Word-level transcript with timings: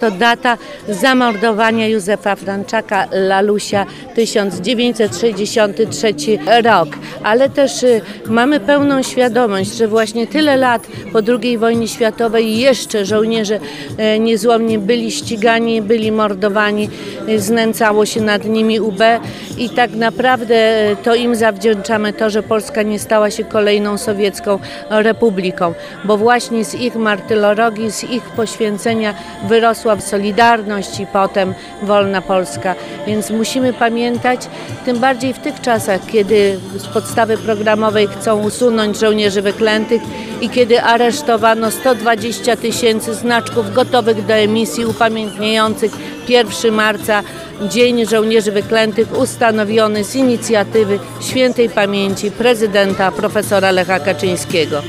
To 0.00 0.10
data 0.10 0.58
zamordowania 0.88 1.88
Józefa 1.88 2.36
Franczaka 2.36 3.08
Lalusia 3.10 3.86
1963 4.14 6.14
rok, 6.64 6.88
ale 7.26 7.50
też 7.50 7.82
y, 7.82 8.00
mamy 8.26 8.60
pełną 8.60 9.02
świadomość, 9.02 9.76
że 9.76 9.88
właśnie 9.88 10.26
tyle 10.26 10.56
lat 10.56 10.86
po 11.12 11.18
II 11.42 11.58
wojnie 11.58 11.88
światowej 11.88 12.58
jeszcze 12.58 13.04
żołnierze 13.04 13.58
e, 13.98 14.18
niezłomnie 14.18 14.78
byli 14.78 15.12
ścigani, 15.12 15.82
byli 15.82 16.12
mordowani, 16.12 16.90
y, 17.28 17.40
znęcało 17.40 18.06
się 18.06 18.20
nad 18.20 18.44
nimi 18.44 18.80
UB 18.80 19.00
i 19.58 19.70
tak 19.70 19.90
naprawdę 19.90 20.54
e, 20.54 20.96
to 20.96 21.14
im 21.14 21.36
zawdzięczamy 21.36 22.12
to, 22.12 22.30
że 22.30 22.42
Polska 22.42 22.82
nie 22.82 22.98
stała 22.98 23.30
się 23.30 23.44
kolejną 23.44 23.98
sowiecką 23.98 24.58
republiką, 24.90 25.74
bo 26.04 26.16
właśnie 26.16 26.64
z 26.64 26.74
ich 26.74 26.96
martyrologii, 26.96 27.92
z 27.92 28.04
ich 28.04 28.22
poświęcenia 28.22 29.14
wyrosła 29.48 30.00
Solidarność 30.00 31.00
i 31.00 31.06
potem 31.06 31.54
Wolna 31.82 32.22
Polska. 32.22 32.74
Więc 33.06 33.30
musimy 33.30 33.72
pamiętać, 33.72 34.40
tym 34.84 34.98
bardziej 34.98 35.32
w 35.32 35.38
tych 35.38 35.60
czasach, 35.60 36.00
kiedy 36.06 36.58
z 36.76 36.86
podstawy 36.86 37.15
programowej 37.44 38.06
chcą 38.08 38.42
usunąć 38.42 38.98
żołnierzy 38.98 39.42
wyklętych 39.42 40.02
i 40.40 40.50
kiedy 40.50 40.82
aresztowano 40.82 41.70
120 41.70 42.56
tysięcy 42.56 43.14
znaczków 43.14 43.74
gotowych 43.74 44.26
do 44.26 44.34
emisji 44.34 44.86
upamiętniających 44.86 45.92
1 46.28 46.74
marca 46.74 47.22
Dzień 47.62 48.06
Żołnierzy 48.06 48.52
Wyklętych 48.52 49.18
ustanowiony 49.18 50.04
z 50.04 50.16
inicjatywy 50.16 50.98
świętej 51.20 51.68
pamięci 51.68 52.30
prezydenta 52.30 53.12
profesora 53.12 53.70
Lecha 53.70 54.00
Kaczyńskiego. 54.00 54.82